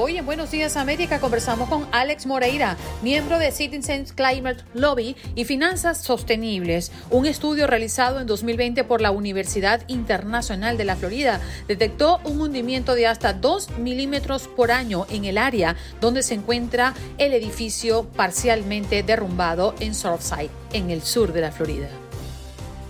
[0.00, 5.44] Hoy en Buenos Días América conversamos con Alex Moreira, miembro de Citizens Climate Lobby y
[5.44, 6.92] Finanzas Sostenibles.
[7.10, 12.94] Un estudio realizado en 2020 por la Universidad Internacional de la Florida detectó un hundimiento
[12.94, 19.02] de hasta 2 milímetros por año en el área donde se encuentra el edificio parcialmente
[19.02, 21.88] derrumbado en Surfside, en el sur de la Florida.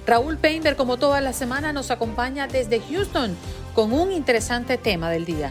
[0.07, 3.35] Raúl Painter, como toda la semana, nos acompaña desde Houston
[3.75, 5.51] con un interesante tema del día.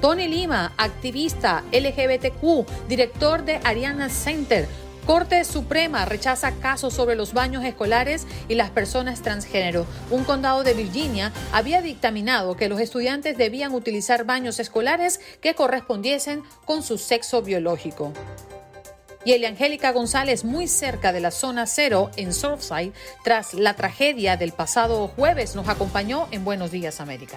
[0.00, 4.66] Tony Lima, activista LGBTQ, director de Ariana Center.
[5.04, 9.84] Corte Suprema rechaza casos sobre los baños escolares y las personas transgénero.
[10.10, 16.44] Un condado de Virginia había dictaminado que los estudiantes debían utilizar baños escolares que correspondiesen
[16.64, 18.14] con su sexo biológico.
[19.26, 24.52] Y Eliangélica González, muy cerca de la zona cero en Surfside, tras la tragedia del
[24.52, 27.36] pasado jueves, nos acompañó en Buenos Días América.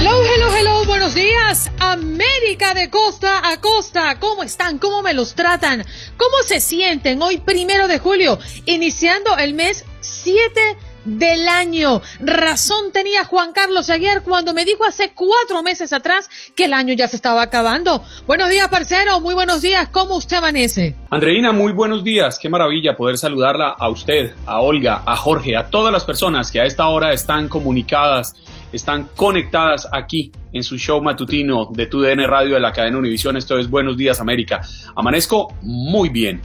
[0.00, 4.20] Hello, hello, hello, buenos días, América de costa a costa.
[4.20, 4.78] ¿Cómo están?
[4.78, 5.84] ¿Cómo me los tratan?
[6.16, 10.76] ¿Cómo se sienten hoy primero de julio, iniciando el mes 7
[11.16, 12.02] del año?
[12.20, 16.94] Razón tenía Juan Carlos ayer cuando me dijo hace cuatro meses atrás que el año
[16.94, 18.02] ya se estaba acabando.
[18.26, 19.88] Buenos días, parcero, muy buenos días.
[19.88, 20.94] ¿Cómo usted amanece?
[21.10, 22.38] Andreina, muy buenos días.
[22.38, 26.60] Qué maravilla poder saludarla a usted, a Olga, a Jorge, a todas las personas que
[26.60, 28.34] a esta hora están comunicadas
[28.72, 33.36] están conectadas aquí en su show matutino de TUDN Radio de la cadena Univisión.
[33.36, 34.60] Esto es Buenos Días América.
[34.96, 36.40] Amanezco muy bien,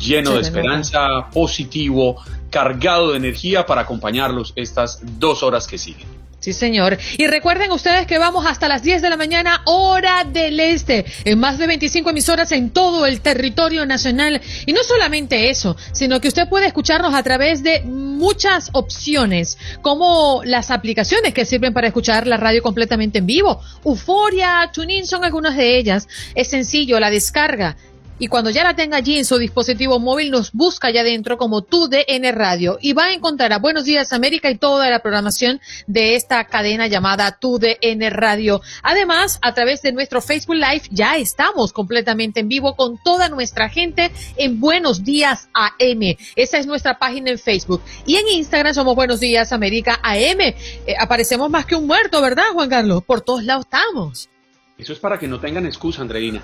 [0.00, 2.16] lleno de esperanza, positivo,
[2.50, 6.20] cargado de energía para acompañarlos estas dos horas que siguen.
[6.40, 6.96] Sí, señor.
[7.18, 11.38] Y recuerden ustedes que vamos hasta las 10 de la mañana, hora del este, en
[11.38, 14.40] más de 25 emisoras en todo el territorio nacional.
[14.64, 20.40] Y no solamente eso, sino que usted puede escucharnos a través de muchas opciones, como
[20.44, 23.60] las aplicaciones que sirven para escuchar la radio completamente en vivo.
[23.84, 26.08] Euforia, TuneIn son algunas de ellas.
[26.34, 27.76] Es sencillo, la descarga
[28.20, 31.62] y cuando ya la tenga allí en su dispositivo móvil nos busca allá adentro como
[31.62, 35.58] tu DN Radio y va a encontrar a Buenos Días América y toda la programación
[35.86, 38.60] de esta cadena llamada tu DN Radio.
[38.82, 43.70] Además, a través de nuestro Facebook Live ya estamos completamente en vivo con toda nuestra
[43.70, 46.16] gente en Buenos Días AM.
[46.36, 47.80] Esa es nuestra página en Facebook.
[48.04, 50.40] Y en Instagram somos Buenos Días América AM.
[50.40, 50.54] Eh,
[51.00, 53.02] aparecemos más que un muerto, ¿verdad, Juan Carlos?
[53.02, 54.28] Por todos lados estamos.
[54.76, 56.42] Eso es para que no tengan excusa, Andreina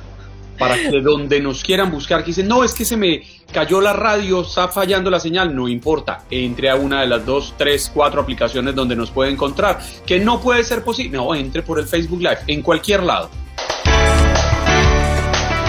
[0.59, 3.23] para que donde nos quieran buscar, que dicen, no, es que se me
[3.53, 7.55] cayó la radio, está fallando la señal, no importa, entre a una de las dos,
[7.57, 11.79] tres, cuatro aplicaciones donde nos puede encontrar, que no puede ser posible, no, entre por
[11.79, 13.31] el Facebook Live, en cualquier lado.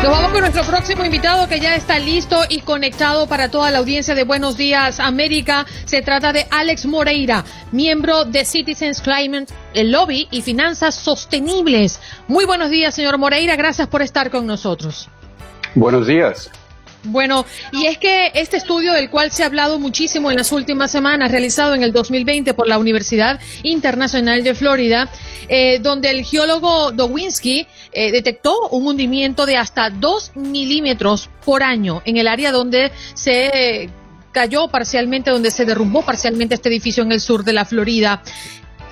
[0.03, 3.79] Nos vamos con nuestro próximo invitado que ya está listo y conectado para toda la
[3.79, 5.65] audiencia de Buenos Días América.
[5.85, 11.99] Se trata de Alex Moreira, miembro de Citizens Climate Lobby y Finanzas Sostenibles.
[12.27, 13.55] Muy buenos días, señor Moreira.
[13.55, 15.09] Gracias por estar con nosotros.
[15.73, 16.51] Buenos días.
[17.03, 20.91] Bueno, y es que este estudio del cual se ha hablado muchísimo en las últimas
[20.91, 25.09] semanas, realizado en el 2020 por la Universidad Internacional de Florida,
[25.47, 32.01] eh, donde el geólogo Dowinski eh, detectó un hundimiento de hasta 2 milímetros por año
[32.05, 33.89] en el área donde se
[34.31, 38.21] cayó parcialmente, donde se derrumbó parcialmente este edificio en el sur de la Florida.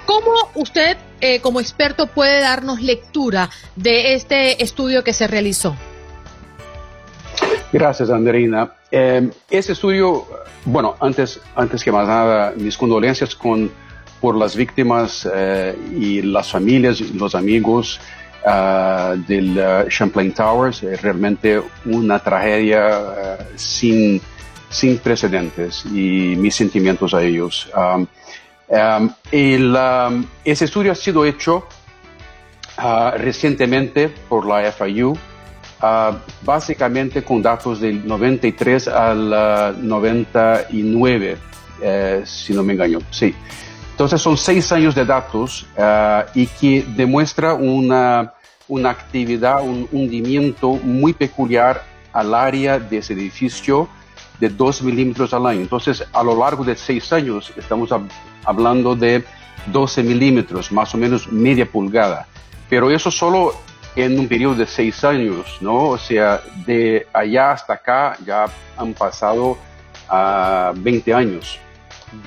[0.06, 5.76] ¿Cómo usted, eh, como experto, puede darnos lectura de este estudio que se realizó?
[7.72, 8.72] Gracias, Andreina.
[8.92, 10.26] Eh, ese estudio,
[10.66, 13.70] bueno, antes, antes que más nada, mis condolencias con,
[14.22, 18.00] por las víctimas eh, y las familias, los amigos
[18.46, 20.84] uh, del uh, Champlain Towers.
[20.84, 24.22] Es realmente una tragedia uh, sin,
[24.70, 27.70] sin precedentes y mis sentimientos a ellos.
[27.76, 28.08] Um,
[28.70, 31.68] um, el, um, ese estudio ha sido hecho
[33.18, 35.18] recientemente por la FIU.
[36.42, 41.38] Básicamente con datos del 93 al 99,
[41.82, 43.00] eh, si no me engaño.
[43.12, 43.36] Sí.
[43.92, 45.68] Entonces son seis años de datos
[46.34, 48.34] y que demuestra una
[48.68, 51.84] una actividad, un hundimiento muy peculiar
[52.14, 53.88] al área de ese edificio
[54.40, 55.62] de 2 milímetros al año.
[55.62, 57.90] Entonces, a lo largo de seis años, estamos
[58.44, 59.24] hablando de
[59.68, 62.28] 12 milímetros, más o menos media pulgada.
[62.70, 63.54] Pero eso solo
[63.96, 65.90] en un periodo de seis años, ¿no?
[65.90, 68.46] O sea, de allá hasta acá ya
[68.78, 69.58] han pasado
[70.10, 71.60] a 20 años.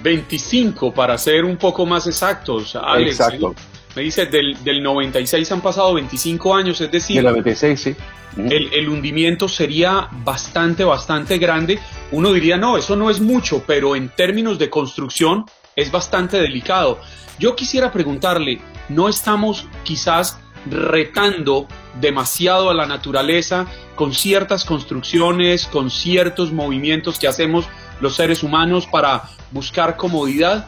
[0.03, 3.21] 25 para ser un poco más exactos, Alex.
[3.21, 3.55] Exacto.
[3.95, 7.17] Me dice, del, del 96 han pasado 25 años, es decir...
[7.17, 7.97] Del 96, sí.
[8.37, 11.79] el, el, hundimiento sería bastante, bastante grande.
[12.13, 17.01] Uno diría, no, eso no es mucho, pero en términos de construcción es bastante delicado.
[17.39, 20.39] Yo quisiera preguntarle, ¿no estamos quizás
[20.71, 21.67] retando
[22.01, 27.69] demasiado a la naturaleza con ciertas construcciones, con ciertos movimientos que hacemos
[28.01, 30.67] los seres humanos para buscar comodidad?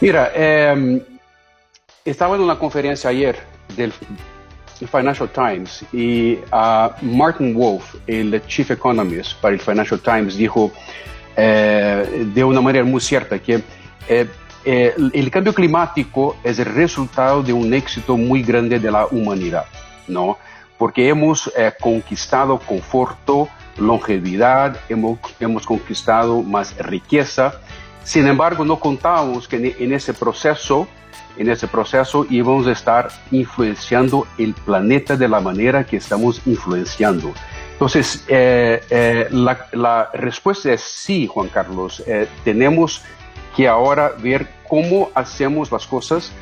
[0.00, 1.02] Mira, eh,
[2.04, 3.38] estaba en una conferencia ayer
[3.76, 3.92] del
[4.86, 10.72] Financial Times y uh, Martin Wolf, el Chief Economist para el Financial Times, dijo
[11.36, 13.62] eh, de una manera muy cierta que
[14.08, 14.26] eh,
[14.64, 19.66] eh, el cambio climático es el resultado de un éxito muy grande de la humanidad,
[20.08, 20.38] ¿no?
[20.78, 27.60] Porque hemos eh, conquistado conforto, longevidad, hemos, hemos conquistado más riqueza,
[28.02, 30.88] sin embargo, no contábamos que en ese proceso,
[31.36, 37.32] en ese proceso íbamos a estar influenciando el planeta de la manera que estamos influenciando.
[37.72, 42.02] Entonces, eh, eh, la, la, respuesta es sí, Juan Carlos.
[42.06, 43.02] Eh, tenemos
[43.60, 46.32] que ahora ver cómo hacemos las cosas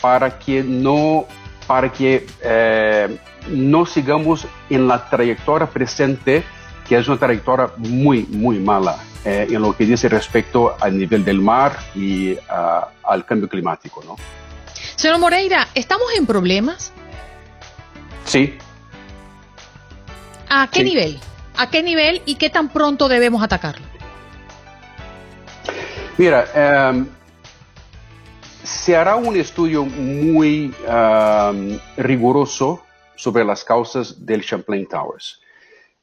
[0.00, 1.26] para que no,
[1.66, 6.44] para que eh, no sigamos en la trayectoria presente,
[6.88, 11.24] que es una trayectoria muy, muy mala eh, en lo que dice respecto al nivel
[11.24, 14.00] del mar y uh, al cambio climático.
[14.06, 14.14] ¿no?
[14.94, 16.92] Señor Moreira, ¿estamos en problemas?
[18.24, 18.56] Sí.
[20.48, 20.84] ¿A qué Sí.
[20.84, 21.18] nivel?
[21.56, 23.87] ¿A qué nivel y qué tan pronto debemos atacarlo?
[26.18, 27.06] Mira, em,
[28.64, 32.82] se hará un estudio muy em, riguroso
[33.14, 35.40] sobre las causas del Champlain Towers.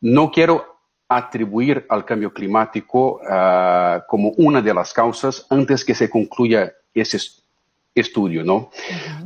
[0.02, 0.78] No quiero
[1.08, 7.18] atribuir al cambio climático ah, como una de las causas antes que se concluya ese
[7.18, 7.40] est-
[7.94, 8.72] estudio, ¿no?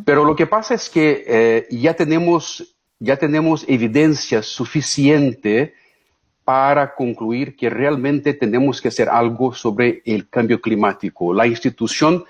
[0.06, 5.74] Pero lo que pasa es que eh, ya tenemos ya tenemos evidencia suficiente
[6.50, 11.32] para concluir que realmente tenemos que hacer algo sobre el cambio climático.
[11.32, 12.26] La institución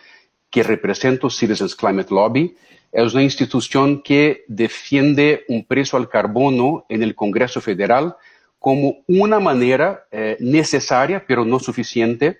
[0.49, 2.53] que represento, Citizens Climate Lobby,
[2.91, 8.17] es una institución que defiende un precio al carbono en el Congreso Federal
[8.59, 12.39] como una manera eh, necesaria, pero no suficiente,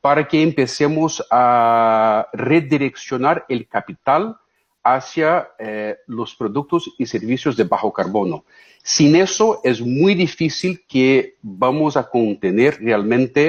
[0.00, 4.38] para que empecemos a redireccionar el capital
[4.82, 8.46] hacia eh, los productos y servicios de bajo carbono.
[8.82, 13.48] Sin eso es muy difícil que vamos a contener realmente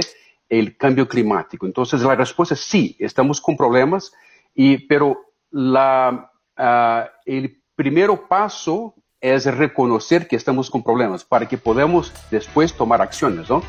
[0.50, 1.66] el cambio climático.
[1.66, 4.12] Entonces la respuesta es sí, estamos con problemas,
[4.54, 5.18] y, pero
[5.52, 12.74] la, ah, el primer paso es reconocer que estamos con problemas para que podamos después
[12.74, 13.64] tomar acciones, ¿no?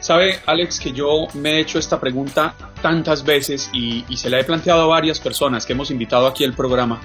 [0.00, 4.40] Sabe, Alex, que yo me he hecho esta pregunta tantas veces y, y se la
[4.40, 7.00] he planteado a varias personas que hemos invitado aquí al programa.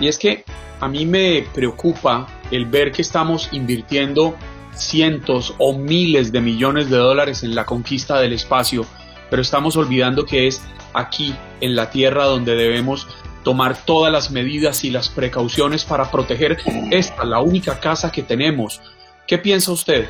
[0.00, 0.44] Y es que
[0.80, 4.34] a mí me preocupa el ver que estamos invirtiendo
[4.74, 8.86] cientos o miles de millones de dólares en la conquista del espacio,
[9.28, 10.62] pero estamos olvidando que es
[10.94, 13.06] aquí, en la Tierra, donde debemos
[13.44, 16.58] tomar todas las medidas y las precauciones para proteger
[16.90, 18.80] esta, la única casa que tenemos.
[19.26, 20.08] ¿Qué piensa usted?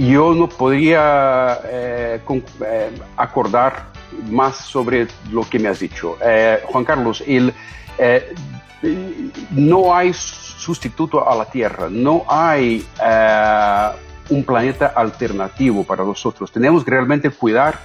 [0.00, 2.20] Yo no podría eh,
[2.66, 3.89] eh, acordar
[4.28, 6.16] más sobre lo que me has dicho.
[6.22, 7.52] Eh, Juan Carlos, el,
[7.98, 8.34] eh,
[9.50, 13.88] no hay sustituto a la Tierra, no hay eh,
[14.30, 16.50] un planeta alternativo para nosotros.
[16.50, 17.78] Tenemos que realmente cuidar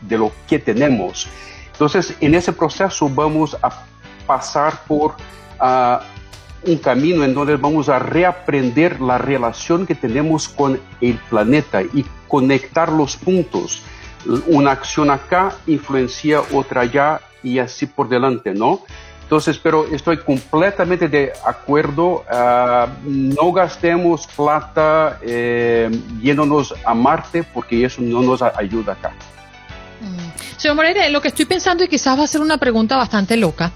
[0.00, 1.28] de lo que tenemos.
[1.72, 3.84] Entonces, en ese proceso vamos a
[4.26, 5.14] pasar por
[5.58, 6.00] ah,
[6.66, 12.04] un camino en donde vamos a reaprender la relación que tenemos con el planeta y
[12.28, 13.82] conectar los puntos.
[14.46, 18.82] Una acción acá influencia otra allá y así por delante, ¿no?
[19.24, 22.24] Entonces, pero estoy completamente de acuerdo.
[22.30, 25.90] Ah, no gastemos plata eh,
[26.20, 29.12] yéndonos a Marte porque eso no nos ayuda acá.
[30.00, 30.58] Mm.
[30.58, 33.72] Señor Moreira, lo que estoy pensando y quizás va a ser una pregunta bastante loca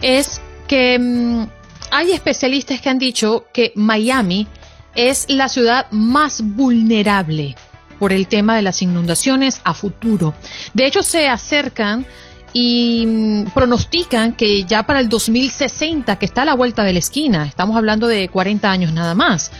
[0.00, 1.46] es que mm,
[1.90, 4.48] hay especialistas que han dicho que Miami
[4.94, 7.54] es la ciudad más vulnerable
[7.98, 10.34] por el tema de las inundaciones a futuro.
[10.74, 12.06] De hecho, se acercan
[12.52, 16.98] y mm, pronostican que ya para el 2060, que está a la vuelta de la
[16.98, 19.50] esquina, estamos hablando de 40 años nada más,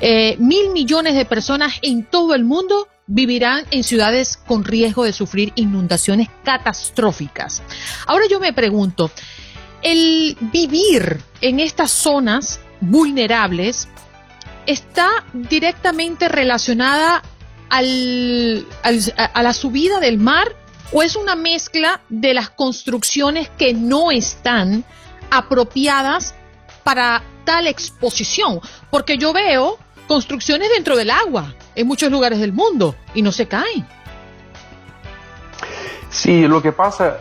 [0.00, 5.12] eh, mil millones de personas en todo el mundo vivirán en ciudades con riesgo de
[5.12, 7.62] sufrir inundaciones catastróficas.
[8.06, 9.10] Ahora yo me pregunto,
[9.82, 13.88] el vivir en estas zonas vulnerables
[14.66, 17.22] está directamente relacionada
[17.70, 20.54] a la subida del mar
[20.92, 24.84] o es una mezcla de las construcciones que no están
[25.30, 26.34] apropiadas
[26.84, 28.60] para tal exposición,
[28.90, 33.46] porque yo veo construcciones dentro del agua en muchos lugares del mundo y no se
[33.46, 33.86] caen.
[36.10, 37.18] Sí, lo que pasa,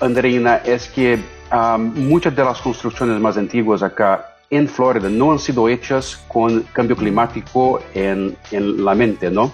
[0.00, 1.22] Andreina, es que
[1.52, 6.62] um, muchas de las construcciones más antiguas acá en Florida no han sido hechas con
[6.72, 9.52] cambio climático en, en la mente, ¿no?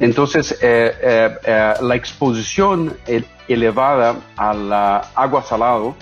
[0.00, 2.96] Entonces, eh, eh, eh, la exposición
[3.48, 4.72] elevada al
[5.14, 5.94] agua salado,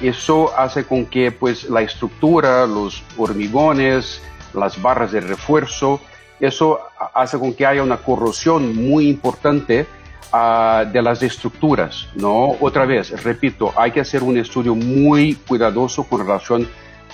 [0.00, 4.22] eso hace con que pues, la estructura, los hormigones,
[4.52, 6.00] las barras de refuerzo,
[6.40, 6.80] eso
[7.14, 9.86] hace con que haya una corrosión muy importante
[10.32, 12.56] ah, de las estructuras, ¿no?
[12.60, 16.68] Otra vez, repito, hay que hacer un estudio muy cuidadoso con relación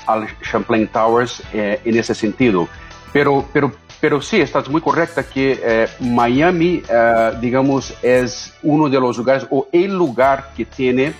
[0.06, 2.66] al Champlain Towers en ese sentido.
[3.12, 9.00] Pero, pero pero sí, estás muy correcta que eh, Miami, eh, digamos, es uno de
[9.00, 11.14] los lugares o el lugar que tiene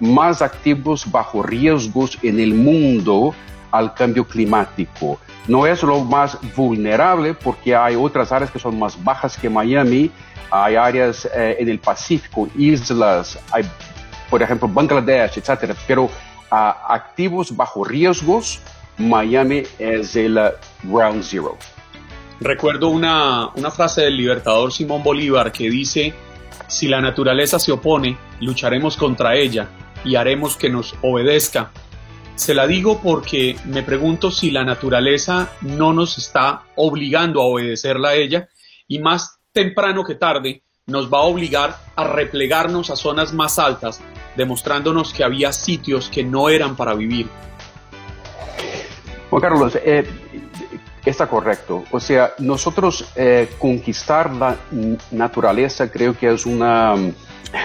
[0.00, 3.34] más activos bajo riesgos en el mundo
[3.70, 5.18] al cambio climático.
[5.46, 10.10] No es lo más vulnerable porque hay otras áreas que son más bajas que Miami,
[10.50, 13.38] hay áreas eh, en el Pacífico, islas,
[14.30, 16.08] por ejemplo, Bangladesh, etcétera, pero
[16.50, 18.60] ah, activos bajo riesgos,
[18.96, 20.38] Miami es el
[20.82, 21.56] ground zero.
[22.42, 26.12] Recuerdo una, frase del libertador Simón Bolívar que dice,
[26.66, 29.68] si la naturaleza se opone, lucharemos contra ella
[30.04, 31.70] y haremos que nos obedezca.
[32.34, 38.08] Se la digo porque me pregunto si la naturaleza no nos está obligando a obedecerla
[38.08, 38.48] a ella
[38.88, 44.02] y más temprano que tarde nos va a obligar a replegarnos a zonas más altas,
[44.36, 47.28] demostrándonos que había sitios que no eran para vivir.
[49.30, 50.04] Juan Carlos, eh,
[51.04, 51.84] Está correcto.
[51.90, 54.56] O sea, nosotros eh, conquistar la
[55.10, 56.94] naturaleza creo que es una,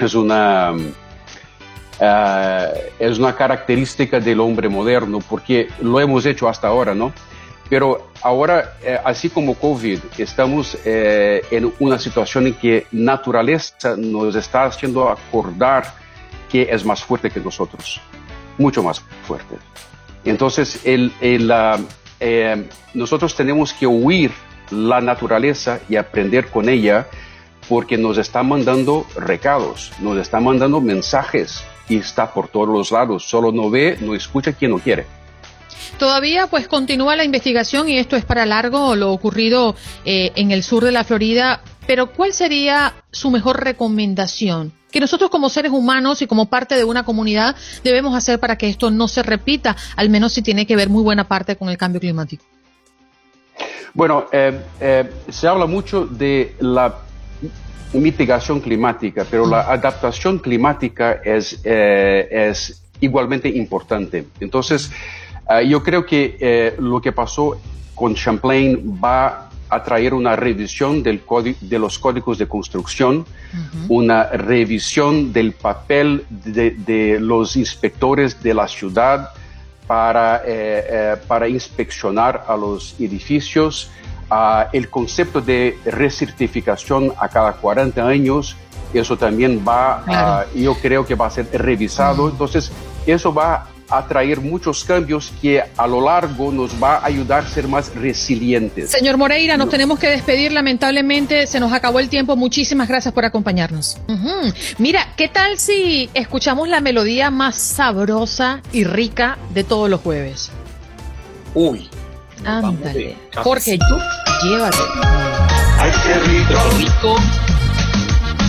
[0.01, 0.74] es una,
[2.00, 7.13] eh, es una característica del hombre moderno, porque lo hemos hecho hasta ahora, ¿no?
[7.70, 14.63] Pero ahora, eh, así como COVID, estamos en una situación en que naturaleza nos está
[14.63, 15.94] haciendo acordar
[16.50, 18.01] que es más fuerte que nosotros,
[18.58, 19.58] mucho más fuerte.
[20.24, 21.51] Entonces, el, el,
[22.20, 24.32] eh, nosotros tenemos que huir
[24.72, 27.08] la naturaleza y aprender con ella
[27.70, 33.28] porque nos está mandando recados, nos está mandando mensajes y está por todos los lados.
[33.28, 35.06] Solo no ve, no escucha quien no quiere.
[35.98, 40.64] Todavía pues continúa la investigación y esto es para largo lo ocurrido eh, en el
[40.64, 44.74] sur de la Florida, pero ¿cuál sería su mejor recomendación?
[44.98, 48.68] Que nosotros como seres humanos y como parte de una comunidad debemos hacer para que
[48.68, 51.77] esto no se repita, al menos si tiene que ver muy buena parte con el
[51.77, 52.44] cambio climático?
[53.94, 56.96] Bueno, eh, eh, se habla mucho de la
[57.94, 64.25] mitigación climática, pero la adaptación climática es, eh, es igualmente importante.
[64.39, 64.89] Entonces,
[65.68, 67.62] yo creo que lo que pasó
[67.94, 71.22] con Champlain va a traer una revisión del
[71.62, 73.26] de los códigos de construcción,
[73.90, 79.30] una revisión del papel de, los inspectores de la ciudad
[79.86, 83.90] para, eh, eh, para inspeccionar a los edificios,
[84.74, 88.58] el concepto de recertificación a cada 40 años,
[88.94, 92.72] eso también va, yo creo que va a ser revisado, entonces
[93.06, 97.48] eso va a traer muchos cambios que a lo largo nos va a ayudar a
[97.48, 98.91] ser más resilientes.
[98.91, 102.36] Señor Moreira, nos tenemos que despedir, lamentablemente se nos acabó el tiempo.
[102.36, 103.98] Muchísimas gracias por acompañarnos.
[104.77, 110.51] Mira, ¿qué tal si escuchamos la melodía más sabrosa y rica de todos los jueves?
[111.53, 111.89] Uy.
[112.46, 113.17] Ándale.
[113.36, 113.79] Jorge,
[114.44, 114.77] llévate.
[115.79, 116.53] Ay, qué rico.
[116.70, 117.15] Qué rico.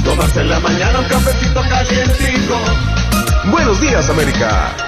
[0.04, 2.59] Tomarse en la mañana un cafecito calientito.
[3.50, 4.88] Buenos días, América.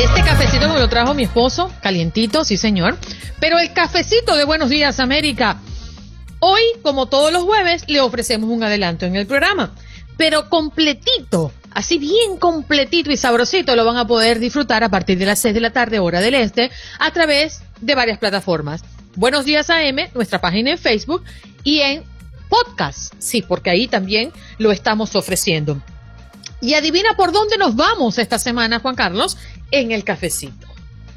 [0.00, 2.96] Este cafecito me lo trajo mi esposo, calientito, sí señor.
[3.40, 5.60] Pero el cafecito de Buenos Días América.
[6.38, 9.74] Hoy, como todos los jueves, le ofrecemos un adelanto en el programa.
[10.16, 15.26] Pero completito, así bien completito y sabrosito, lo van a poder disfrutar a partir de
[15.26, 18.84] las 6 de la tarde, hora del este, a través de varias plataformas.
[19.16, 21.24] Buenos Días AM, nuestra página en Facebook
[21.64, 22.04] y en
[22.48, 23.14] podcast.
[23.18, 25.82] Sí, porque ahí también lo estamos ofreciendo.
[26.64, 29.36] Y adivina por dónde nos vamos esta semana, Juan Carlos,
[29.70, 30.66] en el cafecito.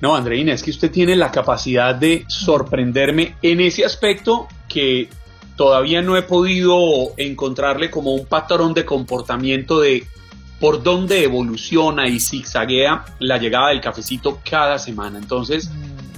[0.01, 5.10] No, Andreina, es que usted tiene la capacidad de sorprenderme en ese aspecto que
[5.56, 10.06] todavía no he podido encontrarle como un patrón de comportamiento de
[10.60, 15.18] por dónde evoluciona y zigzaguea la llegada del cafecito cada semana.
[15.18, 15.72] Entonces,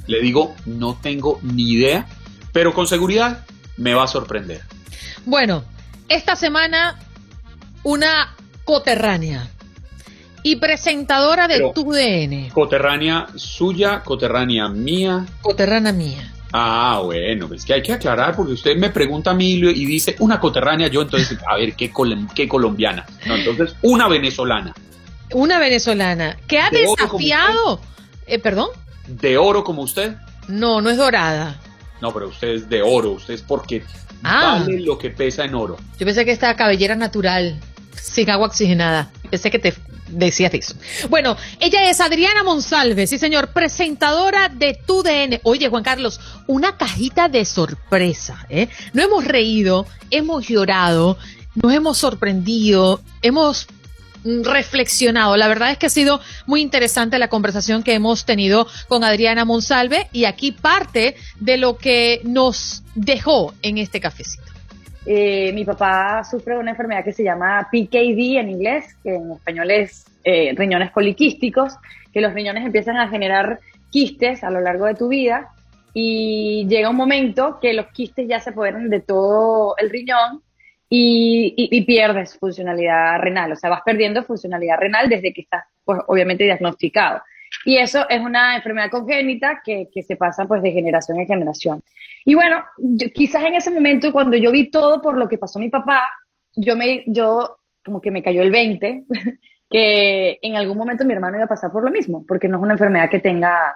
[0.08, 2.08] le digo, no tengo ni idea,
[2.52, 3.46] pero con seguridad
[3.78, 4.64] me va a sorprender.
[5.28, 5.64] Bueno,
[6.08, 6.98] esta semana
[7.84, 8.36] una
[8.74, 9.48] coterránea
[10.44, 12.50] y presentadora de Pero- tu DN.
[12.54, 15.26] Coterránea suya, coterránea mía.
[15.42, 16.32] Coterránea mía.
[16.54, 20.16] Ah, bueno, es que hay que aclarar porque usted me pregunta a mí y dice
[20.20, 23.08] una coterránea, yo entonces, a ver, ¿qué, colom- qué colombiana?
[23.26, 24.76] No, entonces, una venezolana.
[25.34, 27.82] Una venezolana que ha De desafiado.
[28.28, 28.70] Eh, ¿Perdón?
[29.08, 30.16] ¿De oro como usted?
[30.48, 31.60] No, no es dorada.
[32.02, 33.84] No, pero usted es de oro, usted es porque
[34.24, 34.60] Ah.
[34.64, 35.78] vale lo que pesa en oro.
[36.00, 37.60] Yo pensé que esta cabellera natural,
[38.02, 39.12] sin agua oxigenada.
[39.30, 39.74] Pensé que te
[40.08, 40.76] decías eso.
[41.10, 45.40] Bueno, ella es Adriana Monsalve, sí señor, presentadora de Tu DN.
[45.44, 48.70] Oye, Juan Carlos, una cajita de sorpresa, ¿eh?
[48.94, 51.18] No hemos reído, hemos llorado,
[51.56, 53.68] nos hemos sorprendido, hemos
[54.24, 55.38] reflexionado.
[55.38, 59.46] La verdad es que ha sido muy interesante la conversación que hemos tenido con Adriana
[59.46, 64.49] Monsalve y aquí parte de lo que nos dejó en este cafecito.
[65.12, 69.32] Eh, mi papá sufre de una enfermedad que se llama PKD en inglés, que en
[69.32, 71.74] español es eh, riñones poliquísticos,
[72.14, 75.50] que los riñones empiezan a generar quistes a lo largo de tu vida
[75.96, 80.44] y llega un momento que los quistes ya se apoderan de todo el riñón
[80.88, 85.64] y, y- y pierdes funcionalidad renal, o sea, vas perdiendo funcionalidad renal desde que estás,
[85.84, 87.22] pues, obviamente diagnosticado.
[87.66, 91.84] Y eso es una enfermedad congénita que, que se pasa pues de generación en generación.
[92.26, 92.64] Y bueno,
[93.14, 96.10] quizás en ese momento cuando yo vi todo por lo que pasó mi papá,
[96.56, 99.06] yo me, yo como que me cayó el 20,
[99.70, 102.64] que en algún momento mi hermano iba a pasar por lo mismo, porque no es
[102.64, 103.76] una enfermedad que tenga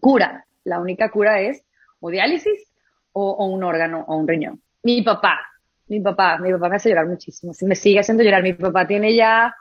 [0.00, 0.46] cura.
[0.64, 1.62] La única cura es
[2.00, 2.72] o diálisis
[3.12, 4.60] o, un órgano o un riñón.
[4.82, 5.40] Mi papá,
[5.88, 8.42] mi papá, mi papá me hace llorar muchísimo, sí, me sigue haciendo llorar.
[8.42, 9.54] Mi papá tiene ya,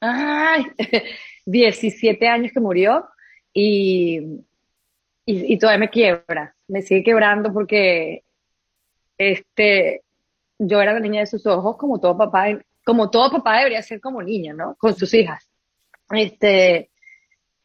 [0.00, 0.64] ay,
[1.50, 3.06] 17 años que murió
[3.54, 4.20] y,
[5.24, 8.22] y, todavía me quiebra, me sigue quebrando porque
[9.16, 10.02] este,
[10.58, 12.48] yo era la niña de sus ojos, como todo papá,
[12.84, 14.76] como todo papá debería ser como niña, ¿no?
[14.78, 15.48] Con sus hijas.
[16.10, 16.90] Este,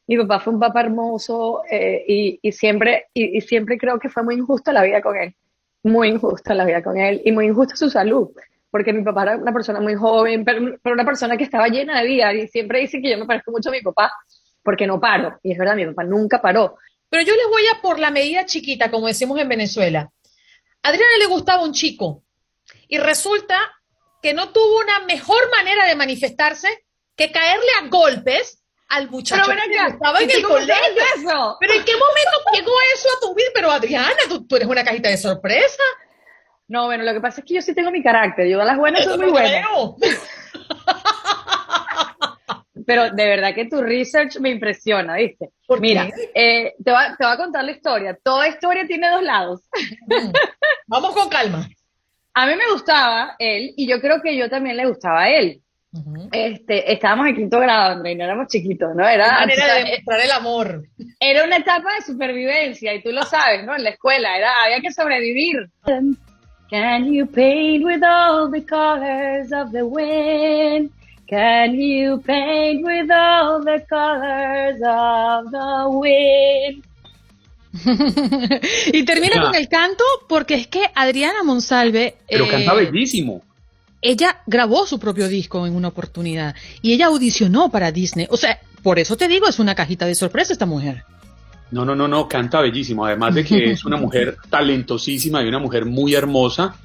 [0.07, 4.07] mi papá fue un papá hermoso eh, y, y siempre, y, y siempre creo que
[4.07, 5.35] fue muy injusta la vida con él,
[5.83, 8.29] muy injusta la vida con él y muy injusta su salud,
[8.73, 12.01] porque mi papá era una persona muy joven, pero, pero una persona que estaba llena
[12.01, 14.11] de vida y siempre dicen que yo me parezco mucho a mi papá
[14.63, 17.81] porque no paro, y es verdad, mi papá nunca paró, Pero yo les voy a
[17.83, 20.09] por la medida chiquita, como decimos en Venezuela.
[20.81, 22.23] A Adriana le gustaba un chico
[22.87, 23.59] y resulta
[24.23, 26.67] que no tuvo una mejor manera de manifestarse
[27.15, 31.03] que caerle a golpes al muchacho Pero que gustaba en ¿y tú el colegio.
[31.15, 31.57] eso?
[31.59, 33.49] Pero ¿en qué momento llegó eso a tu vida?
[33.53, 35.83] Pero Adriana, tú, tú eres una cajita de sorpresa.
[36.67, 38.47] No, bueno, lo que pasa es que yo sí tengo mi carácter.
[38.47, 39.61] Yo a las buenas soy muy buena.
[39.67, 39.95] creo.
[42.85, 45.49] Pero de verdad que tu research me impresiona, ¿viste?
[45.65, 46.31] ¿Por Mira, qué?
[46.33, 48.17] eh, te, va, te voy a contar la historia.
[48.21, 49.61] Toda historia tiene dos lados.
[50.07, 50.31] Mm.
[50.87, 51.67] Vamos con calma.
[52.35, 55.61] A mí me gustaba él y yo creo que yo también le gustaba a él.
[56.31, 59.07] Este, estábamos en quinto grado, André, y no éramos chiquitos, ¿no?
[59.07, 60.83] Era, manera o sea, de demostrar el amor.
[61.19, 63.75] era una etapa de supervivencia y tú lo sabes, ¿no?
[63.75, 65.69] En la escuela era, había que sobrevivir.
[66.73, 70.89] Can you paint with all the colors of the wind?
[71.29, 76.83] Can you paint with all the colors of the wind?
[78.91, 82.15] y termina con el canto porque es que Adriana Monsalve...
[82.27, 83.43] Pero canta eh, bellísimo.
[84.01, 88.25] Ella grabó su propio disco en una oportunidad y ella audicionó para Disney.
[88.31, 91.03] O sea, por eso te digo, es una cajita de sorpresa esta mujer.
[91.71, 93.05] No, no, no, no, canta bellísimo.
[93.05, 96.75] Además de que es una mujer talentosísima y una mujer muy hermosa,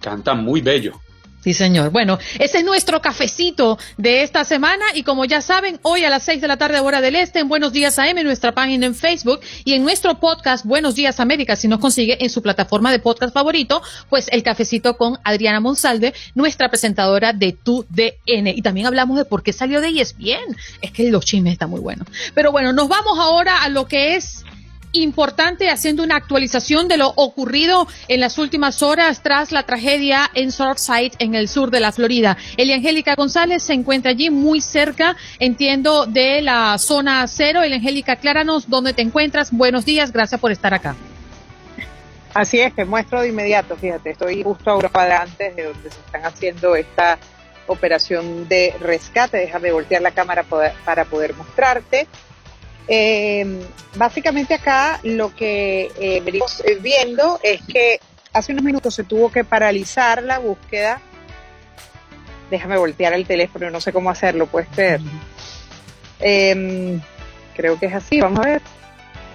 [0.00, 1.00] canta muy bello.
[1.42, 1.90] Sí, señor.
[1.90, 6.22] Bueno, ese es nuestro cafecito de esta semana y como ya saben, hoy a las
[6.22, 8.94] seis de la tarde hora del este en Buenos Días AM, en nuestra página en
[8.94, 12.98] Facebook y en nuestro podcast Buenos Días América, si nos consigue en su plataforma de
[12.98, 18.50] podcast favorito, pues el cafecito con Adriana Monsalve, nuestra presentadora de Tu DN.
[18.50, 20.56] Y también hablamos de por qué salió de ESPN.
[20.82, 22.06] Es que los chismes están muy buenos.
[22.34, 24.44] Pero bueno, nos vamos ahora a lo que es
[24.92, 30.52] importante haciendo una actualización de lo ocurrido en las últimas horas tras la tragedia en
[30.52, 32.36] Surfside en el sur de la Florida.
[32.56, 37.62] Elia Angélica González se encuentra allí muy cerca, entiendo, de la zona cero.
[37.62, 39.52] Elia Angélica, acláranos dónde te encuentras.
[39.52, 40.96] Buenos días, gracias por estar acá.
[42.32, 45.90] Así es, te muestro de inmediato, fíjate, estoy justo a una cuadra antes de donde
[45.90, 47.18] se están haciendo esta
[47.66, 49.38] operación de rescate.
[49.38, 50.44] Déjame voltear la cámara
[50.84, 52.06] para poder mostrarte.
[52.88, 53.60] Eh,
[53.96, 58.00] básicamente acá lo que eh, venimos viendo es que
[58.32, 61.00] hace unos minutos se tuvo que paralizar la búsqueda.
[62.50, 65.00] Déjame voltear el teléfono, no sé cómo hacerlo, puedes ver.
[66.18, 67.00] Em,
[67.54, 68.62] creo que es así, vamos a ver.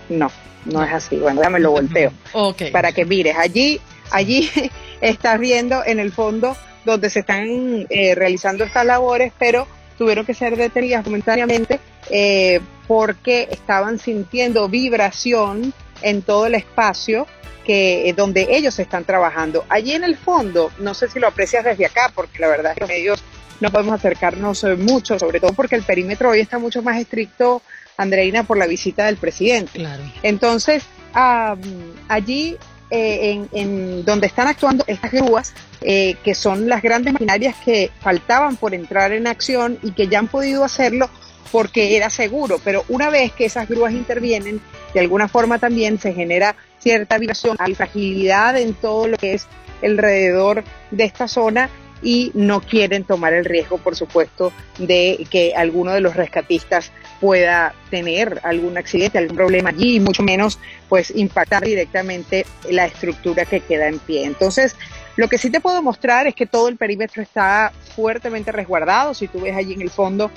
[0.09, 0.29] No,
[0.65, 1.15] no es así.
[1.17, 2.11] Bueno, déjame lo volteo.
[2.33, 2.71] Okay.
[2.71, 3.79] Para que mires, allí,
[4.11, 4.49] allí
[5.01, 10.33] estás viendo en el fondo donde se están eh, realizando estas labores, pero tuvieron que
[10.33, 11.79] ser detenidas momentáneamente
[12.09, 17.27] eh, porque estaban sintiendo vibración en todo el espacio
[17.65, 19.65] que eh, donde ellos están trabajando.
[19.69, 22.87] Allí en el fondo, no sé si lo aprecias desde acá, porque la verdad es
[22.87, 23.23] que ellos
[23.59, 27.61] no podemos acercarnos eh, mucho, sobre todo porque el perímetro hoy está mucho más estricto,
[27.97, 29.85] Andreina, por la visita del presidente.
[30.21, 32.57] Entonces, allí
[32.89, 38.57] en, en, donde están actuando estas grúas, eh, que son las grandes maquinarias que faltaban
[38.57, 41.09] por entrar en acción y que ya han podido hacerlo
[41.55, 44.59] porque era seguro, pero una vez que esas grúas intervienen,
[44.93, 49.47] de alguna forma también se genera cierta vibración, hay fragilidad en todo lo que es
[49.81, 51.69] alrededor de esta zona
[52.03, 56.91] y no quieren tomar el riesgo, por supuesto, de que alguno de los rescatistas
[57.21, 63.45] pueda tener algún accidente, algún problema allí, y mucho menos pues impactar directamente la estructura
[63.45, 64.25] que queda en pie.
[64.25, 64.75] Entonces,
[65.15, 69.13] lo que sí te puedo mostrar es que todo el perímetro está fuertemente resguardado.
[69.13, 70.29] Si tú ves allí en el fondo,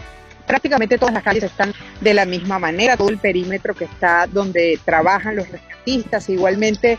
[0.49, 4.81] prácticamente todas las calles están de la misma manera, todo el perímetro que está donde
[4.85, 6.29] trabajan los rescatistas.
[6.31, 6.99] Igualmente,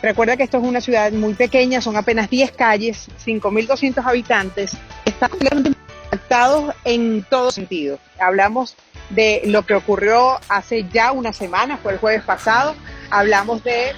[0.00, 5.30] recuerda que esto es una ciudad muy pequeña, son apenas 10 calles, 5.200 habitantes, están
[5.42, 7.98] impactados en todo sentido.
[8.18, 8.76] Hablamos
[9.10, 12.74] de lo que ocurrió hace ya una semana, fue el jueves pasado,
[13.10, 13.92] hablamos de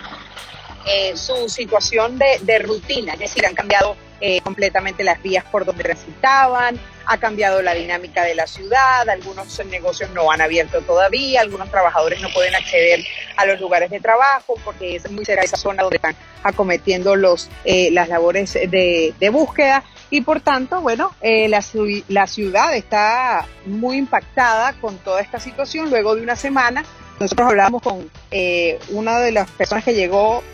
[0.87, 5.85] eh, su situación de, rutina, es decir, han cambiado eh, completamente las vías por donde
[5.85, 6.79] transitaban,
[7.11, 12.21] ha cambiado la dinámica de la ciudad, algunos negocios no han abierto todavía, algunos trabajadores
[12.21, 13.05] no pueden acceder
[13.37, 17.17] a los lugares de trabajo porque es muy cerca de esa zona donde están acometiendo
[17.17, 21.65] los, eh, las labores de, búsqueda y por tanto, bueno, la,
[22.07, 26.85] la ciudad está muy impactada con toda esta situación luego de una semana.
[27.19, 28.09] Nosotros hablamos con
[28.91, 30.45] una de las personas que llegó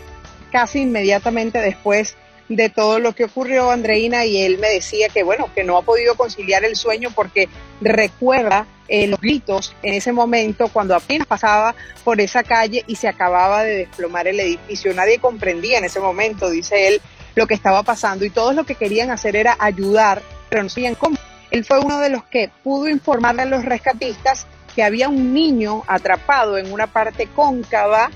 [0.51, 2.17] casi inmediatamente después
[2.49, 5.81] de todo lo que ocurrió, Andreina, y él me decía que, bueno, que no ha
[5.81, 7.49] podido conciliar el sueño porque
[7.81, 13.09] recuerda eh, los gritos en ese momento cuando apenas pasaba por esa calle y se
[13.09, 14.93] acababa de desplomar el edificio.
[14.93, 17.01] Nadie comprendía en ese momento, dice él,
[17.35, 20.95] lo que estaba pasando y todos lo que querían hacer era ayudar, pero no sabían
[20.95, 21.17] cómo.
[21.51, 25.83] Él fue uno de los que pudo informarle a los rescatistas que había un niño
[25.87, 28.09] atrapado en una parte cóncava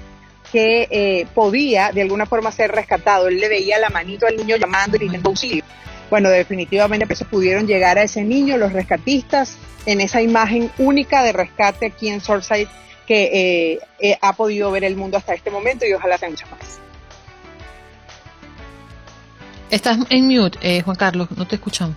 [0.52, 3.28] que eh, podía de alguna forma ser rescatado.
[3.28, 5.64] Él le veía la manito al niño llamando y pidiendo auxilio.
[6.10, 11.32] Bueno, definitivamente pues, pudieron llegar a ese niño, los rescatistas, en esa imagen única de
[11.32, 12.68] rescate aquí en Surfside
[13.08, 13.24] que
[13.74, 16.80] eh, eh, ha podido ver el mundo hasta este momento y ojalá sea mucho más.
[19.70, 21.96] Estás en mute, Juan Carlos, no te escuchamos.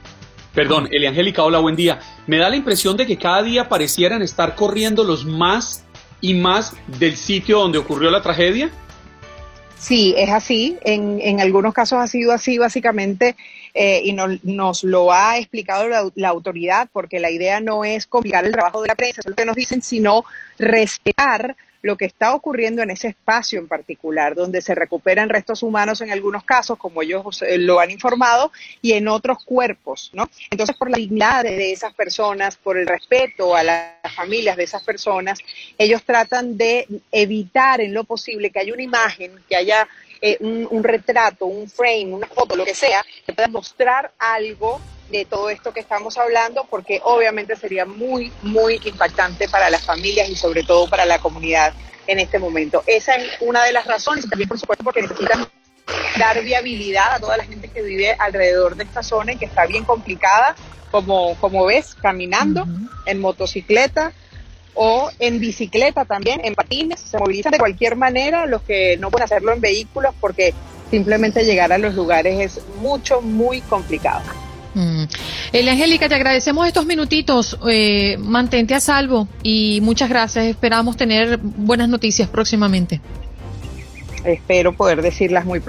[0.54, 1.98] Perdón, Eliangélica, hola, buen día.
[2.28, 5.83] Me da la impresión de que cada día parecieran estar corriendo los más
[6.24, 8.70] y más del sitio donde ocurrió la tragedia?
[9.78, 10.78] Sí, es así.
[10.82, 13.36] En, en algunos casos ha sido así, básicamente,
[13.74, 18.52] eh, y nos lo ha explicado la, autoridad, porque la idea no es complicar el
[18.52, 20.24] trabajo de la prensa, es lo que nos dicen, sino
[20.58, 26.00] respetar lo que está ocurriendo en ese espacio en particular, donde se recuperan restos humanos
[26.00, 30.30] en algunos casos, como ellos lo han informado, y en otros cuerpos, ¿no?
[30.50, 34.82] Entonces, por la dignidad de esas personas, por el respeto a las familias de esas
[34.82, 35.38] personas,
[35.76, 39.86] ellos tratan de evitar en lo posible que haya una imagen, que haya
[40.22, 44.80] eh, un, un, retrato, un frame, una foto, lo que sea, que pueda mostrar algo
[45.10, 50.28] de todo esto que estamos hablando, porque obviamente sería muy, muy impactante para las familias
[50.28, 51.72] y sobre todo para la comunidad
[52.06, 52.82] en este momento.
[52.86, 55.46] Esa es una de las razones, también por supuesto porque necesitan
[56.18, 59.66] dar viabilidad a toda la gente que vive alrededor de esta zona y que está
[59.66, 60.54] bien complicada,
[60.90, 62.66] como, como ves, caminando,
[63.06, 64.12] en motocicleta
[64.74, 69.24] o en bicicleta también, en patines, se movilizan de cualquier manera los que no pueden
[69.24, 70.54] hacerlo en vehículos porque
[70.90, 74.22] simplemente llegar a los lugares es mucho, muy complicado.
[74.74, 75.04] Mm.
[75.52, 77.58] Elia Angélica, te agradecemos estos minutitos.
[77.68, 80.46] Eh, mantente a salvo y muchas gracias.
[80.46, 83.00] Esperamos tener buenas noticias próximamente.
[84.24, 85.60] Espero poder decirlas muy,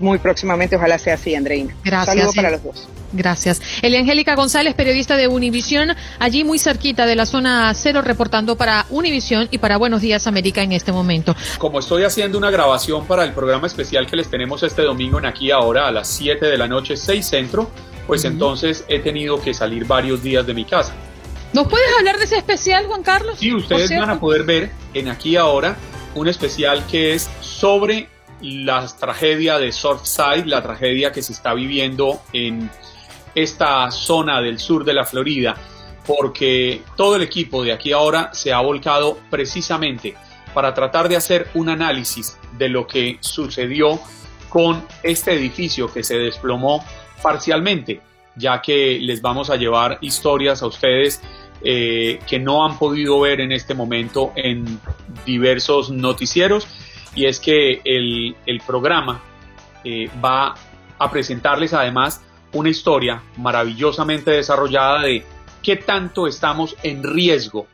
[0.00, 0.76] muy próximamente.
[0.76, 1.74] Ojalá sea así, Andreina.
[1.82, 2.14] Gracias.
[2.14, 2.88] Saludos para los dos.
[3.12, 3.62] Gracias.
[3.80, 8.84] Elia Angélica González, periodista de Univisión, allí muy cerquita de la zona cero, reportando para
[8.90, 11.34] Univisión y para Buenos Días América en este momento.
[11.56, 15.24] Como estoy haciendo una grabación para el programa especial que les tenemos este domingo en
[15.24, 17.70] aquí ahora a las 7 de la noche, 6 centro,
[18.06, 20.94] pues entonces he tenido que salir varios días de mi casa.
[21.52, 23.38] ¿Nos puedes hablar de ese especial, Juan Carlos?
[23.38, 25.76] Sí, ustedes van a poder ver en aquí ahora
[26.14, 28.08] un especial que es sobre
[28.40, 32.70] la tragedia de Surfside, la tragedia que se está viviendo en
[33.34, 35.56] esta zona del sur de la Florida,
[36.06, 40.16] porque todo el equipo de aquí ahora se ha volcado precisamente
[40.54, 44.00] para tratar de hacer un análisis de lo que sucedió
[44.48, 46.84] con este edificio que se desplomó
[47.22, 48.00] parcialmente,
[48.36, 51.20] ya que les vamos a llevar historias a ustedes
[51.62, 54.78] eh, que no han podido ver en este momento en
[55.24, 56.66] diversos noticieros
[57.14, 59.22] y es que el, programa
[59.82, 60.54] eh, va
[60.98, 65.24] a presentarles además una historia maravillosamente desarrollada de
[65.62, 67.66] qué tanto estamos en riesgo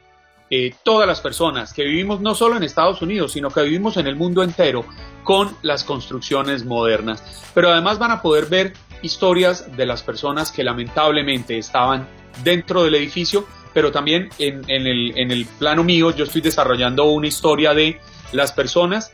[0.48, 4.07] eh, todas las personas que vivimos no solo en Estados Unidos, sino que vivimos en
[4.07, 4.85] el mundo entero
[5.24, 7.50] con las construcciones modernas.
[7.55, 12.08] Pero además van a poder ver historias de las personas que lamentablemente estaban
[12.42, 17.26] dentro del edificio, pero también en, el, en el plano mío yo estoy desarrollando una
[17.26, 18.00] historia de
[18.32, 19.12] las personas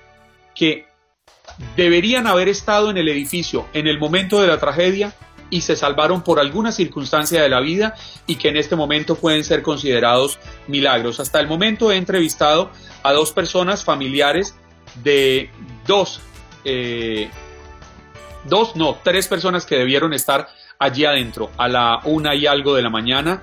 [0.55, 0.87] que
[1.77, 5.15] deberían haber estado en el edificio en el momento de la tragedia
[5.51, 7.95] y se salvaron por alguna circunstancia de la vida
[8.27, 11.21] y que en este momento pueden ser considerados milagros.
[11.21, 12.71] Hasta el momento he entrevistado
[13.03, 14.55] a dos personas familiares
[15.03, 15.51] de
[15.87, 16.21] dos
[16.65, 17.31] eh,
[18.45, 20.49] dos, no, tres personas que debieron estar
[20.79, 23.43] allí adentro a la una y algo de la mañana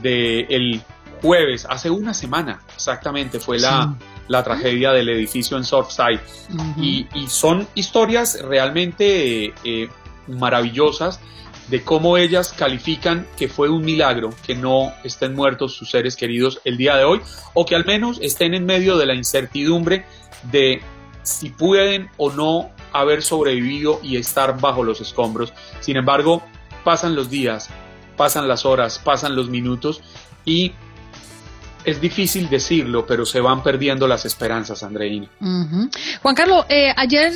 [0.00, 0.82] del
[1.22, 3.94] jueves, hace una semana exactamente, fue la,
[4.28, 6.20] la tragedia del edificio en Surfside.
[6.78, 9.88] y, son historias realmente eh,
[10.26, 11.20] maravillosas
[11.68, 16.60] de cómo ellas califican que fue un milagro que no estén muertos sus seres queridos
[16.64, 17.20] el día de hoy
[17.54, 20.04] o que al menos estén en medio de la incertidumbre
[20.52, 20.80] de
[21.24, 25.52] si pueden o no haber sobrevivido y estar bajo los escombros.
[25.80, 26.42] Sin embargo,
[26.84, 27.68] pasan los días,
[28.16, 30.00] pasan las horas, pasan los minutos
[30.44, 30.72] y
[31.86, 35.28] es difícil decirlo, pero se van perdiendo las esperanzas, Andreina.
[36.20, 37.32] Juan Carlos, eh, ayer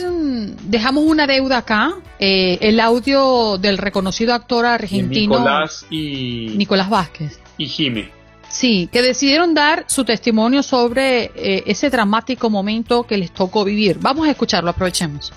[0.65, 7.41] dejamos una deuda acá, eh, el audio del reconocido actor argentino Nicolás y Nicolás Vázquez
[7.59, 8.11] y Jime.
[8.49, 13.99] Sí, que decidieron dar su testimonio sobre eh, ese dramático momento que les tocó vivir.
[14.01, 15.33] Vamos a escucharlo, aprovechemos.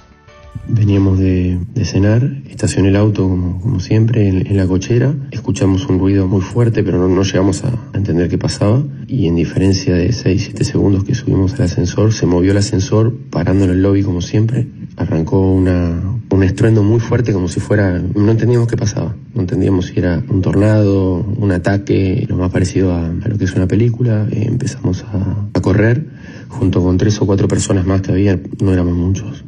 [0.68, 6.40] Veníamos de, cenar, estacioné el auto como, siempre en, la cochera, escuchamos un ruido muy
[6.42, 8.82] fuerte pero no, llegamos a, entender qué pasaba.
[9.08, 13.66] Y en diferencia de 6-7 segundos que subimos al ascensor, se movió el ascensor parando
[13.66, 18.32] en el lobby como siempre, arrancó una, un estruendo muy fuerte como si fuera, no
[18.32, 23.10] entendíamos qué pasaba, no entendíamos si era un tornado, un ataque, lo más parecido a,
[23.10, 26.08] lo que es una película, empezamos a, a correr.
[26.48, 29.44] Junto con tres o cuatro personas más que había, no éramos muchos.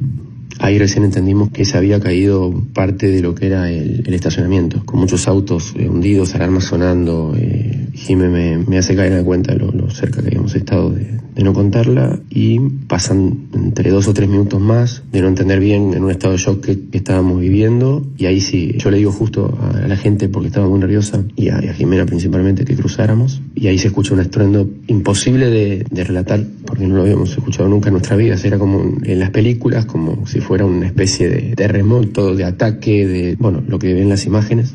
[0.60, 5.00] Ahí recién entendimos que se había caído parte de lo que era el, estacionamiento, con
[5.00, 7.36] muchos autos eh, hundidos, alarmas sonando.
[7.38, 11.54] Eh, Jimé me, hace caer en cuenta de lo, cerca que habíamos estado de, no
[11.54, 16.12] contarla y pasan entre dos o tres minutos más de no entender bien en un
[16.12, 19.98] estado de shock que, estábamos viviendo y ahí sí, yo le digo justo a, la
[19.98, 24.14] gente porque estaba muy nerviosa y a, Jimena principalmente que cruzáramos y ahí se escucha
[24.14, 28.60] un estruendo imposible de, relatar porque no lo habíamos escuchado nunca en nuestra vida, era
[28.60, 33.64] como en las películas, como si fuera una especie de terremoto, de ataque, de, bueno,
[33.66, 34.74] lo que ven las imágenes.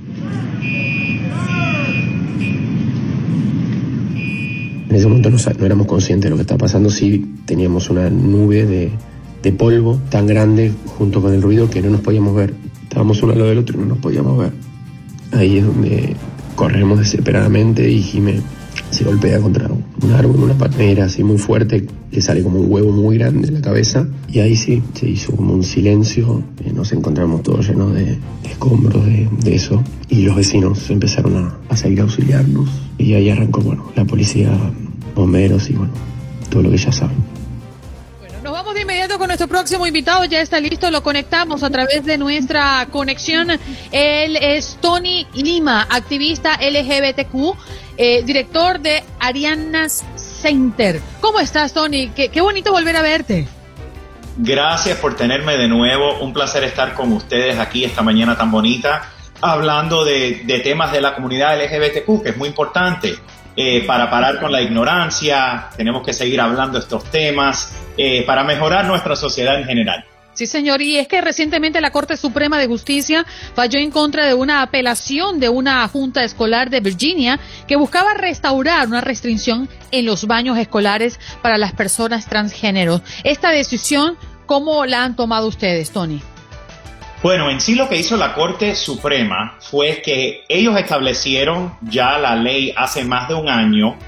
[4.88, 8.08] En ese momento no, no éramos conscientes de lo que estaba pasando, sí teníamos una
[8.08, 8.90] nube de,
[9.42, 12.54] de polvo tan grande junto con el ruido que no nos podíamos ver.
[12.84, 14.52] Estábamos uno al lado del otro y no nos podíamos ver.
[15.32, 16.16] Ahí es donde
[16.56, 18.40] corremos desesperadamente y Jimé
[18.90, 22.92] se golpea contra un árbol, una palmera así muy fuerte, le sale como un huevo
[22.92, 24.06] muy grande en la cabeza.
[24.28, 29.04] Y ahí sí se hizo como un silencio, eh, nos encontramos todos llenos de, escombros
[29.06, 29.82] de, eso.
[30.08, 32.68] Y los vecinos empezaron a, a salir a auxiliarnos.
[32.98, 34.50] Y ahí arrancó bueno, la policía,
[35.14, 35.92] bomberos y bueno,
[36.50, 37.39] todo lo que ya saben
[38.74, 42.86] de inmediato con nuestro próximo invitado, ya está listo, lo conectamos a través de nuestra
[42.90, 43.50] conexión.
[43.90, 47.56] Él es Tony Lima, activista LGBTQ,
[47.96, 51.00] eh, director de Arianas Center.
[51.20, 52.10] ¿Cómo estás, Tony?
[52.10, 53.48] Qué, bonito volver a verte.
[54.36, 56.20] Gracias por tenerme de nuevo.
[56.20, 59.02] Un placer estar con ustedes aquí esta mañana tan bonita,
[59.40, 63.16] hablando de, de temas de la comunidad LGBTQ, que es muy importante.
[63.56, 68.86] Eh, para parar con la ignorancia, tenemos que seguir hablando estos temas eh, para mejorar
[68.86, 70.04] nuestra sociedad en general.
[70.32, 74.34] Sí, señor, y es que recientemente la Corte Suprema de Justicia falló en contra de
[74.34, 80.26] una apelación de una junta escolar de Virginia que buscaba restaurar una restricción en los
[80.26, 83.02] baños escolares para las personas transgénero.
[83.24, 86.22] Esta decisión, ¿cómo la han tomado ustedes, Tony?
[87.22, 92.34] Bueno, en sí lo que hizo la Corte Suprema fue que ellos establecieron ya la
[92.34, 93.98] ley hace más de un año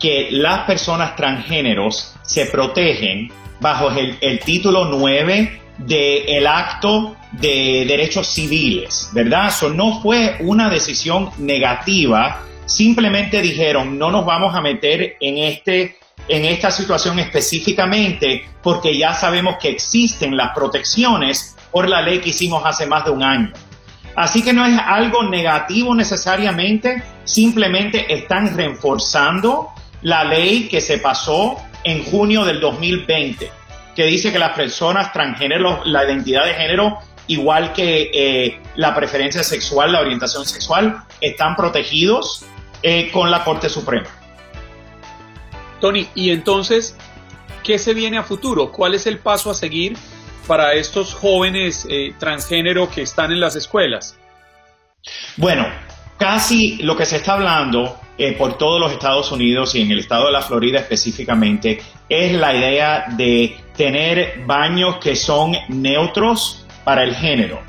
[0.00, 3.30] que las personas transgéneros se protegen
[3.60, 9.48] bajo el, título 9 del acto de derechos civiles, ¿verdad?
[9.48, 15.96] Eso no fue una decisión negativa, simplemente dijeron no nos vamos a meter en este
[16.28, 22.30] en esta situación específicamente porque ya sabemos que existen las protecciones por la ley que
[22.30, 23.52] hicimos hace más de un año.
[24.14, 29.70] Así que no es algo negativo necesariamente, simplemente están reforzando
[30.02, 33.50] la ley que se pasó en junio del 2020,
[33.94, 39.42] que dice que las personas transgénero, la identidad de género, igual que eh, la preferencia
[39.42, 42.44] sexual, la orientación sexual, están protegidos
[42.82, 44.08] eh, con la Corte Suprema.
[45.80, 46.96] Tony, y entonces,
[47.64, 48.70] ¿qué se viene a futuro?
[48.70, 49.96] ¿Cuál es el paso a seguir
[50.46, 54.16] para estos jóvenes eh, transgénero que están en las escuelas?
[55.36, 55.66] Bueno,
[56.18, 59.98] casi lo que se está hablando eh, por todos los Estados Unidos y en el
[59.98, 67.02] estado de la Florida específicamente es la idea de tener baños que son neutros para
[67.04, 67.60] el género.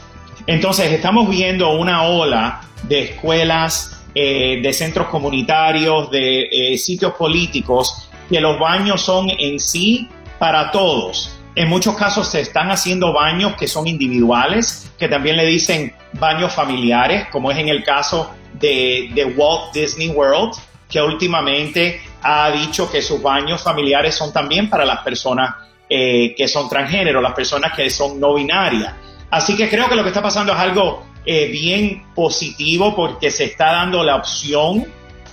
[0.45, 8.39] Entonces estamos viendo una ola de escuelas, eh, de centros comunitarios, de sitios políticos, que
[8.41, 13.67] los baños son en sí para todos en muchos casos se están haciendo baños que
[13.67, 19.73] son individuales, que también le dicen baños familiares, como es en el caso de, Walt
[19.73, 20.53] Disney World,
[20.89, 25.55] que últimamente ha dicho que sus baños familiares son también para las personas
[25.89, 28.93] eh, que son transgénero, las personas que son no binarias.
[29.29, 33.45] Así que creo que lo que está pasando es algo eh, bien positivo porque se
[33.45, 34.85] está dando la opción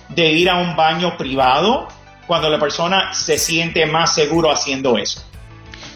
[0.09, 1.89] de ir a un baño privado
[2.27, 5.23] cuando la persona se siente más seguro haciendo eso.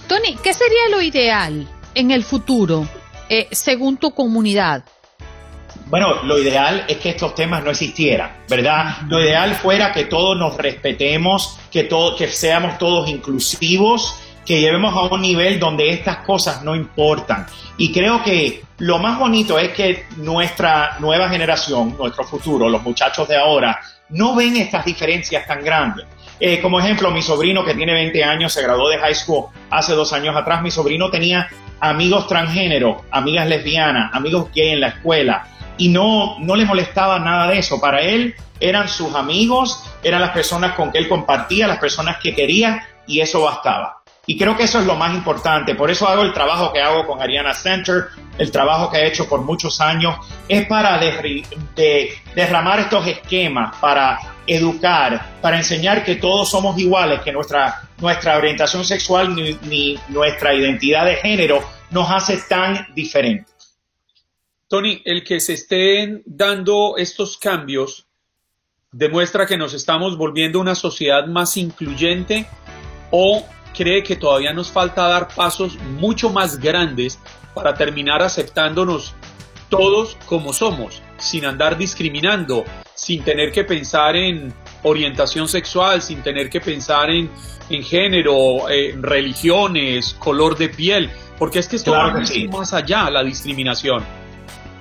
[0.09, 2.87] Tony, ¿qué sería lo ideal en el futuro,
[3.29, 4.85] eh, según tu comunidad?
[5.95, 8.97] Bueno, lo ideal es que estos temas no existieran, ¿verdad?
[9.07, 15.15] Lo ideal fuera que todos nos respetemos, que, que seamos todos inclusivos, que llevemos a
[15.15, 17.47] un nivel donde estas cosas no importan.
[17.77, 23.29] Y creo que lo más bonito es que nuestra nueva generación, nuestro futuro, los muchachos
[23.29, 26.07] de ahora, no ven estas diferencias tan grandes.
[26.41, 29.93] Eh, como ejemplo, mi sobrino que tiene 20 años se graduó de high school hace
[29.93, 30.61] dos años atrás.
[30.61, 35.47] Mi sobrino tenía amigos transgénero, amigas lesbianas, amigos gay en la escuela
[35.79, 37.81] y no, no le molestaba nada de eso.
[37.81, 42.35] Para él eran sus amigos, eran las personas con que él compartía, las personas que
[42.35, 44.05] quería y eso bastaba.
[44.27, 45.75] Y creo que eso es lo más importante.
[45.75, 48.07] Por eso hago el trabajo que hago con Ariana Center,
[48.39, 50.17] el trabajo que he hecho por muchos años,
[50.49, 50.99] es para
[52.35, 58.85] derramar estos esquemas, para educar, para enseñar que todos somos iguales, que nuestra, nuestra orientación
[58.85, 63.54] sexual ni, nuestra identidad de género nos hace tan diferentes.
[64.69, 68.07] Tony, el que se estén dando estos cambios
[68.93, 72.47] demuestra que nos estamos volviendo una sociedad más incluyente
[73.11, 73.45] o
[73.77, 77.19] cree que todavía nos falta dar pasos mucho más grandes
[77.55, 79.15] para terminar aceptándonos
[79.69, 86.49] todos como somos, sin andar discriminando, sin tener que pensar en orientación sexual, sin tener
[86.49, 87.31] que pensar en,
[87.69, 92.15] en género, en religiones, color de piel, porque es que esto va
[92.51, 94.24] más allá, la discriminación.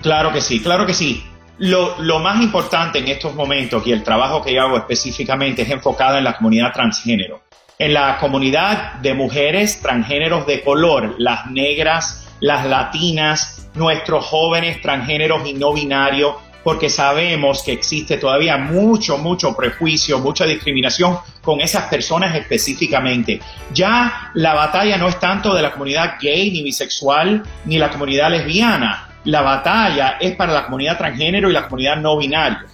[0.03, 1.23] Claro que sí, claro que sí.
[1.57, 6.17] lo, más importante en estos momentos y el trabajo que yo hago específicamente es enfocado
[6.17, 7.41] en la comunidad transgénero,
[7.79, 15.47] en la comunidad de mujeres transgéneros de color, las negras, las latinas, nuestros jóvenes transgéneros
[15.47, 16.35] y no binarios,
[16.65, 23.39] porque sabemos que existe todavía mucho, mucho prejuicio, mucha discriminación con esas personas específicamente.
[23.73, 28.31] Ya la batalla no es tanto de la comunidad gay, ni bisexual, ni la comunidad
[28.31, 29.12] lesbiana.
[29.25, 32.65] La batalla es para la comunidad transgénero y la comunidad no binaria.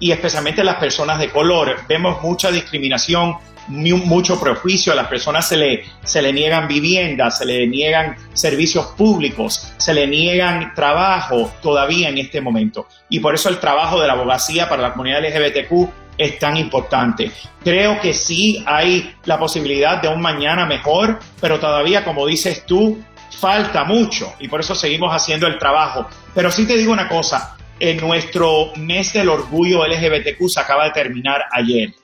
[0.00, 1.76] Y especialmente las personas de color.
[1.88, 3.36] Vemos mucha discriminación
[3.68, 8.86] mucho prejuicio, a las personas se le, se le niegan viviendas, se le niegan servicios
[8.96, 12.88] públicos, se le niegan trabajo todavía en este momento.
[13.08, 15.88] Y por eso el trabajo de la abogacía para la comunidad LGBTQ
[16.18, 17.30] es tan importante.
[17.64, 23.02] Creo que sí hay la posibilidad de un mañana mejor, pero todavía, como dices tú,
[23.38, 26.06] falta mucho y por eso seguimos haciendo el trabajo.
[26.34, 30.90] Pero sí te digo una cosa, en nuestro mes del orgullo LGBTQ se acaba de
[30.90, 31.94] terminar ayer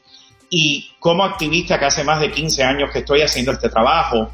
[0.51, 4.31] y como activista que hace más de 15 años que estoy haciendo este trabajo,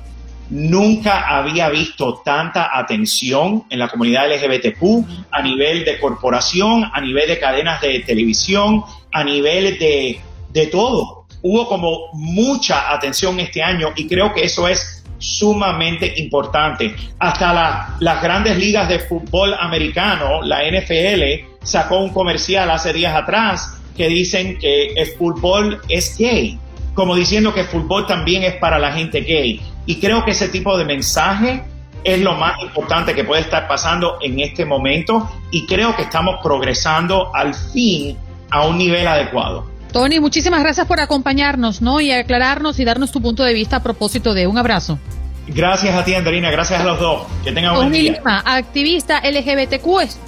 [0.50, 7.28] nunca había visto tanta atención en la comunidad LGBTQ a nivel de corporación, a nivel
[7.28, 10.20] de cadenas de televisión, a nivel de,
[10.50, 11.26] de todo.
[11.42, 16.94] Hubo como mucha atención este año y creo que eso es sumamente importante.
[17.18, 23.80] Hasta las grandes ligas de fútbol americano, la NFL, sacó un comercial hace días atrás
[23.96, 26.58] que dicen que el fútbol es gay,
[26.94, 29.60] como diciendo que el fútbol también es para la gente gay.
[29.86, 31.62] Y creo que ese tipo de mensaje
[32.02, 36.36] es lo más importante que puede estar pasando en este momento y creo que estamos
[36.42, 38.16] progresando al fin
[38.50, 39.73] a un nivel adecuado.
[39.94, 42.00] Tony, muchísimas gracias por acompañarnos, ¿no?
[42.00, 44.98] Y aclararnos y darnos tu punto de vista a propósito de un abrazo.
[45.46, 46.50] Gracias a ti, Andrina.
[46.50, 47.22] Gracias a los dos.
[47.44, 48.20] Que tengan un buen día.
[48.44, 49.86] activista LGBTQ,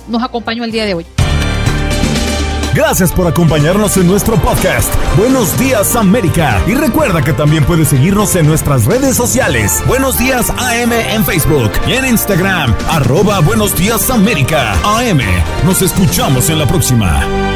[0.09, 1.07] nos acompañó el día de hoy.
[2.75, 4.95] Gracias por acompañarnos en nuestro podcast.
[5.17, 6.63] Buenos días América.
[6.69, 9.83] Y recuerda que también puedes seguirnos en nuestras redes sociales.
[9.89, 12.73] Buenos días AM en Facebook y en Instagram.
[12.89, 14.75] Arroba Buenos días América.
[14.85, 15.23] AM.
[15.65, 17.56] Nos escuchamos en la próxima.